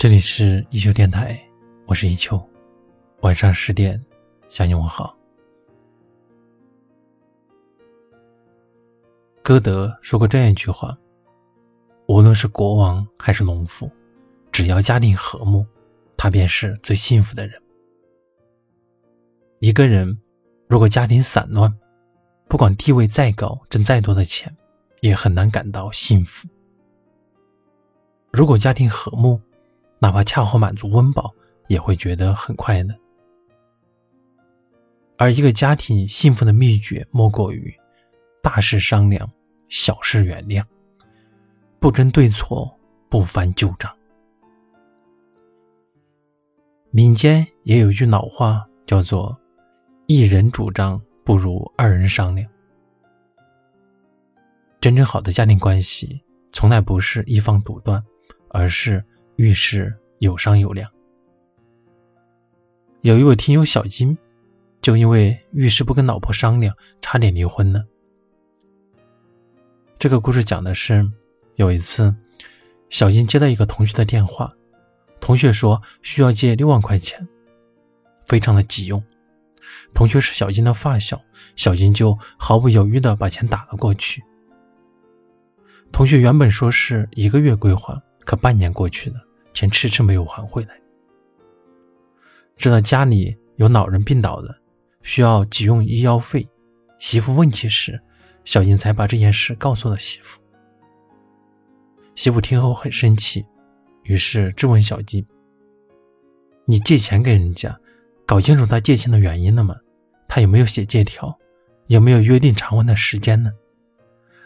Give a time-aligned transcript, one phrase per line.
[0.00, 1.38] 这里是一秋电台，
[1.84, 2.42] 我是一秋。
[3.20, 4.02] 晚上十点，
[4.48, 5.14] 向你问好。
[9.42, 10.96] 歌德说过这样一句话
[12.08, 13.90] ：“无论是国王还是农夫，
[14.50, 15.66] 只要家庭和睦，
[16.16, 17.62] 他便是最幸福的人。”
[19.60, 20.18] 一个人
[20.66, 21.70] 如果家庭散乱，
[22.48, 24.50] 不管地位再高，挣再多的钱，
[25.00, 26.48] 也很难感到幸福。
[28.32, 29.38] 如果家庭和睦，
[30.02, 31.30] 哪怕恰好满足温饱，
[31.68, 32.94] 也会觉得很快乐。
[35.18, 37.70] 而一个家庭幸福的秘诀，莫过于
[38.42, 39.30] 大事商量，
[39.68, 40.64] 小事原谅，
[41.78, 42.74] 不争对错，
[43.10, 43.94] 不翻旧账。
[46.90, 49.38] 民间也有一句老话，叫做
[50.08, 52.50] “一人主张不如二人商量”。
[54.80, 56.22] 真正好的家庭关系，
[56.52, 58.02] 从来不是一方独断，
[58.48, 59.04] 而是。
[59.40, 60.86] 遇事有商有量。
[63.00, 64.14] 有一位听友小金，
[64.82, 67.82] 就因为遇事不跟老婆商量，差点离婚了。
[69.98, 71.10] 这个故事讲的是，
[71.54, 72.14] 有一次，
[72.90, 74.52] 小金接到一个同学的电话，
[75.20, 77.26] 同学说需要借六万块钱，
[78.26, 79.02] 非常的急用。
[79.94, 81.18] 同学是小金的发小，
[81.56, 84.22] 小金就毫不犹豫的把钱打了过去。
[85.90, 89.16] 同学原本说是一个月归还，可半年过去了。
[89.60, 90.80] 钱迟迟没有还回来，
[92.56, 94.58] 直到家里有老人病倒了，
[95.02, 96.48] 需要急用医药费，
[96.98, 98.00] 媳妇问起时，
[98.42, 100.40] 小金才把这件事告诉了媳妇。
[102.14, 103.44] 媳妇听后很生气，
[104.04, 105.22] 于是质问小金
[106.64, 107.78] ：“你借钱给人家，
[108.24, 109.76] 搞清楚他借钱的原因了吗？
[110.26, 111.38] 他有没有写借条？
[111.88, 113.52] 有没有约定偿还的时间呢？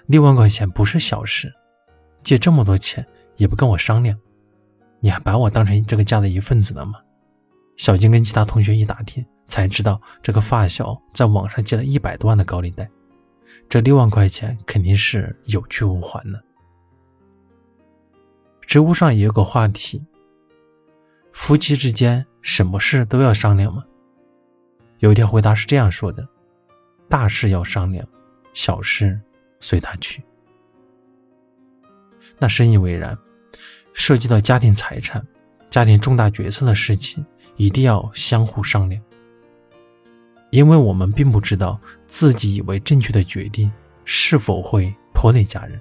[0.07, 1.55] 六万块钱不是小事，
[2.25, 3.07] 借这么多钱
[3.37, 4.19] 也不跟我商量。”
[5.05, 6.95] 你还把我当成这个家的一份子了吗？
[7.77, 12.91] 小金跟其他同学一打听，才知道这个发小在网上借了一百多万的高利贷，
[13.69, 16.43] 这六万块钱肯定是有去无还的。
[18.63, 20.03] 知乎上也有个话题：
[21.33, 23.85] 夫妻之间什么事都要商量吗？
[25.01, 26.27] 有一条回答是这样说的：
[27.11, 28.09] 大事要商量，
[28.55, 29.21] 小事
[29.61, 30.25] 随他去。
[32.39, 33.15] 那深以为然。
[33.95, 35.27] 涉及到家庭财产、
[35.71, 37.25] 家庭重大决策的事情，
[37.57, 39.01] 一定要相互商量，
[40.51, 43.73] 因为我们并不知道自己以为正确的决定
[44.05, 45.81] 是否会拖累家人。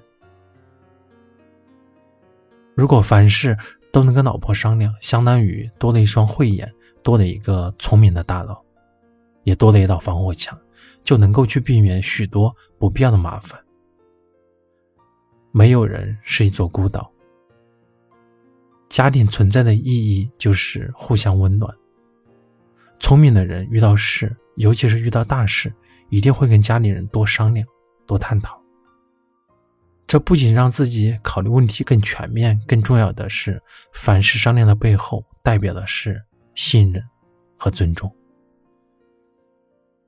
[2.76, 3.58] 如果凡事
[3.92, 8.64] 都能跟老婆商量，相当于多了一双慧眼，多了一个聪明的大脑，
[9.44, 10.58] 也多了一道防火墙，
[11.04, 13.60] 就能够去避免许多不必要的麻烦。
[15.52, 17.12] 没有人是一座孤岛。
[18.90, 21.74] 家庭存在的意义就是互相温暖。
[23.00, 25.74] 聪明的人遇到事，尤其是遇到大事，
[26.10, 27.68] 一定会跟家里人多商量、
[28.06, 28.62] 多探讨。
[30.06, 33.62] 这不仅让自己考虑问题更全面，更重要的是，
[33.94, 36.24] 凡事商量的背后代表的是
[36.54, 37.04] 信任
[37.58, 38.16] 和尊重。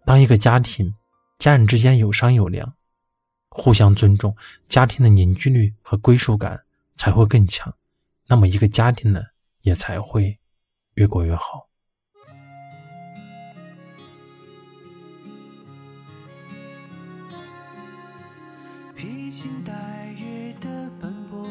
[0.06, 0.94] 当一个家庭
[1.40, 2.72] 家人之间有商有量，
[3.50, 4.36] 互相尊重，
[4.68, 6.64] 家庭的凝聚力和归属感
[6.96, 7.74] 才会更强。
[8.28, 9.22] 那么，一个家庭呢，
[9.62, 10.40] 也才会
[10.96, 11.70] 越过越好。
[18.96, 21.46] 披星戴月的奔波，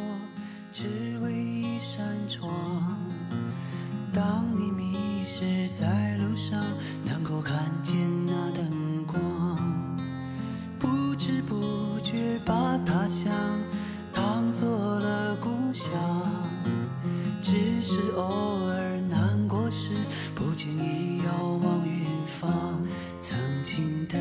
[0.72, 2.52] 只为一扇窗。
[4.12, 4.96] 当你迷
[5.28, 6.60] 失在路上，
[7.04, 7.94] 能够看见
[8.26, 9.96] 那灯光，
[10.78, 13.32] 不知不觉把他乡
[14.12, 14.68] 当做
[14.98, 16.43] 了故乡。
[17.44, 17.52] 只
[17.84, 18.22] 是偶
[18.70, 19.90] 尔难过时，
[20.34, 22.82] 不经意遥望远方，
[23.20, 24.16] 曾经的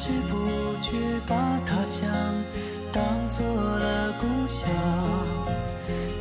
[0.00, 0.34] 不知不
[0.80, 1.36] 觉把
[1.66, 2.08] 他乡
[2.90, 4.66] 当做了故乡，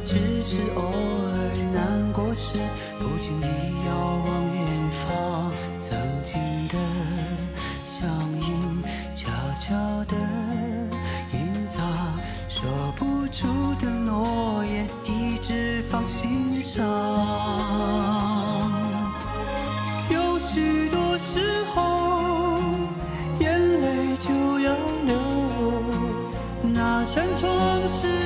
[0.03, 2.57] 只是偶尔难过时，
[2.99, 3.45] 不经意
[3.85, 3.95] 遥
[4.25, 5.49] 望远方。
[5.79, 6.37] 曾经
[6.67, 6.75] 的
[7.85, 8.05] 乡
[8.41, 8.83] 音，
[9.15, 9.73] 悄悄
[10.03, 10.17] 的
[11.31, 11.81] 隐藏，
[12.49, 13.47] 说不出
[13.79, 16.83] 的诺言，一直放心上。
[20.09, 20.98] 有许多。
[27.11, 28.18] 那扇窗是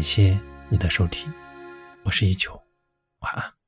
[0.00, 1.30] 感谢你的收听，
[2.04, 2.58] 我是一九，
[3.18, 3.59] 晚安。